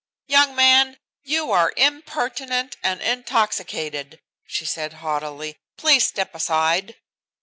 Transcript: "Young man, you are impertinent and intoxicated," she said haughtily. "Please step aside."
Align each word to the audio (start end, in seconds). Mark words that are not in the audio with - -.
"Young 0.25 0.55
man, 0.55 0.97
you 1.21 1.51
are 1.51 1.75
impertinent 1.77 2.75
and 2.81 3.01
intoxicated," 3.03 4.19
she 4.47 4.65
said 4.65 4.93
haughtily. 4.93 5.57
"Please 5.77 6.07
step 6.07 6.33
aside." 6.33 6.95